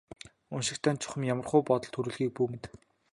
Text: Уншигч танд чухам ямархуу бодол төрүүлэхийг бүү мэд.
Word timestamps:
Уншигч 0.53 0.79
танд 0.83 0.99
чухам 1.01 1.27
ямархуу 1.33 1.61
бодол 1.69 1.91
төрүүлэхийг 1.93 2.31
бүү 2.35 2.47
мэд. 2.51 2.63